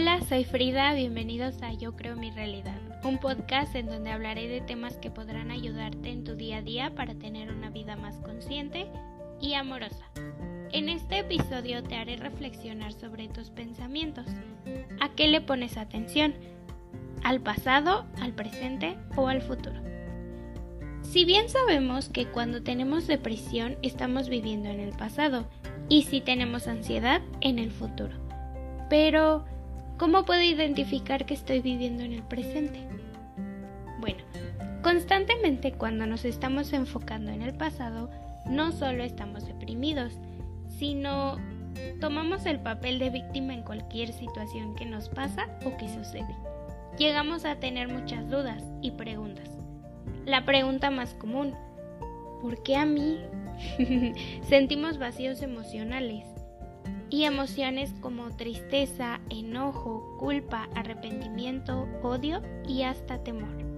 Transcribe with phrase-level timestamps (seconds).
[0.00, 4.60] Hola, soy Frida, bienvenidos a Yo Creo Mi Realidad, un podcast en donde hablaré de
[4.60, 8.86] temas que podrán ayudarte en tu día a día para tener una vida más consciente
[9.40, 10.04] y amorosa.
[10.70, 14.24] En este episodio te haré reflexionar sobre tus pensamientos.
[15.00, 16.32] ¿A qué le pones atención?
[17.24, 19.82] ¿Al pasado, al presente o al futuro?
[21.02, 25.48] Si bien sabemos que cuando tenemos depresión estamos viviendo en el pasado
[25.88, 28.14] y si tenemos ansiedad en el futuro.
[28.88, 29.44] Pero,
[29.98, 32.80] ¿cómo puedo identificar que estoy viviendo en el presente?
[34.00, 34.22] Bueno,
[34.82, 38.08] constantemente cuando nos estamos enfocando en el pasado,
[38.46, 40.14] no solo estamos deprimidos,
[40.78, 41.36] sino
[42.00, 46.34] tomamos el papel de víctima en cualquier situación que nos pasa o que sucede.
[46.96, 49.50] Llegamos a tener muchas dudas y preguntas.
[50.24, 51.54] La pregunta más común,
[52.40, 53.18] ¿por qué a mí?
[54.48, 56.24] Sentimos vacíos emocionales
[57.10, 63.68] y emociones como tristeza, enojo, culpa, arrepentimiento, odio y hasta temor.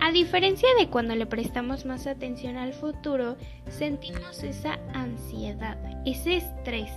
[0.00, 3.36] A diferencia de cuando le prestamos más atención al futuro,
[3.68, 6.90] sentimos esa ansiedad, ese estrés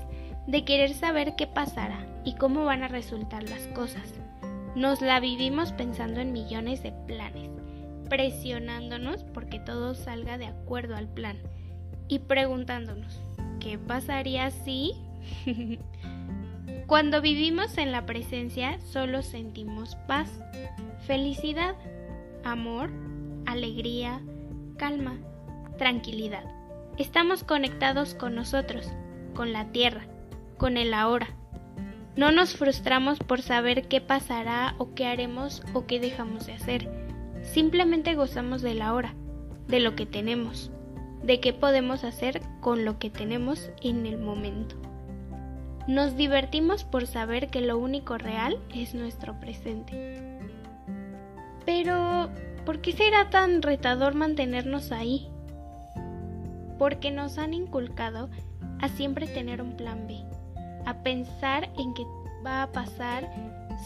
[0.47, 4.14] de querer saber qué pasará y cómo van a resultar las cosas.
[4.75, 7.52] Nos la vivimos pensando en millones de planes,
[8.09, 11.38] presionándonos porque todo salga de acuerdo al plan
[12.08, 13.22] y preguntándonos,
[13.59, 14.94] ¿qué pasaría si
[16.88, 20.30] Cuando vivimos en la presencia solo sentimos paz,
[21.06, 21.76] felicidad,
[22.44, 22.92] amor,
[23.46, 24.22] alegría,
[24.78, 25.18] calma,
[25.78, 26.44] tranquilidad.
[26.98, 28.88] Estamos conectados con nosotros,
[29.34, 30.06] con la tierra,
[30.58, 31.28] con el ahora.
[32.16, 36.90] No nos frustramos por saber qué pasará o qué haremos o qué dejamos de hacer.
[37.42, 39.14] Simplemente gozamos del ahora,
[39.68, 40.72] de lo que tenemos,
[41.23, 44.78] de qué podemos hacer con lo que tenemos en el momento.
[45.88, 50.39] Nos divertimos por saber que lo único real es nuestro presente.
[51.64, 52.30] Pero,
[52.66, 55.29] ¿por qué será tan retador mantenernos ahí?
[56.79, 58.29] Porque nos han inculcado
[58.81, 60.23] a siempre tener un plan B,
[60.85, 62.03] a pensar en qué
[62.44, 63.31] va a pasar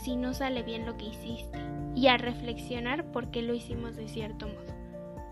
[0.03, 1.59] si no sale bien lo que hiciste
[1.95, 4.73] y a reflexionar por qué lo hicimos de cierto modo.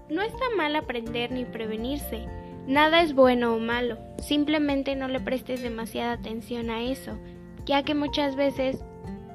[0.10, 2.26] No está mal aprender ni prevenirse,
[2.68, 7.18] Nada es bueno o malo, simplemente no le prestes demasiada atención a eso,
[7.66, 8.84] ya que muchas veces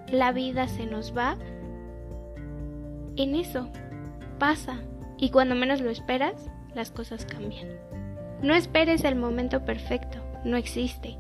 [0.08, 1.38] la vida se nos va
[3.16, 3.68] en eso,
[4.38, 4.80] pasa,
[5.16, 7.68] y cuando menos lo esperas, las cosas cambian.
[8.42, 11.16] No esperes el momento perfecto, no existe.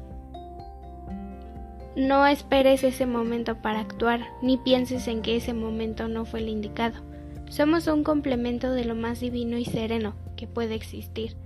[1.96, 6.48] No esperes ese momento para actuar, ni pienses en que ese momento no fue el
[6.48, 7.00] indicado.
[7.48, 11.36] Somos un complemento de lo más divino y sereno que puede existir.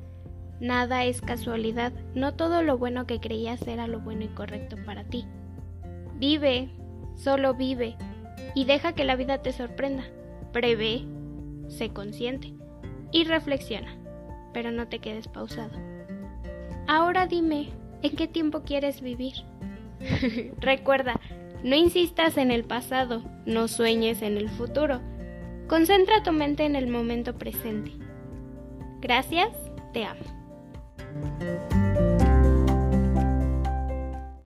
[0.61, 5.05] Nada es casualidad, no todo lo bueno que creías era lo bueno y correcto para
[5.05, 5.27] ti.
[6.15, 6.71] Vive,
[7.15, 7.97] solo vive,
[8.55, 10.05] y deja que la vida te sorprenda.
[10.53, 11.05] Prevé,
[11.69, 12.55] sé consciente
[13.13, 13.95] y reflexiona,
[14.55, 15.79] pero no te quedes pausado.
[16.87, 17.69] Ahora dime,
[18.03, 19.35] ¿en qué tiempo quieres vivir?
[20.61, 21.21] Recuerda,
[21.63, 25.01] no insistas en el pasado, no sueñes en el futuro.
[25.69, 27.93] Concentra tu mente en el momento presente.
[29.01, 29.51] Gracias,
[29.93, 30.46] te amo.
[31.23, 31.86] Música